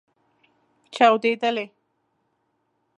[0.95, 1.65] چاودیدلې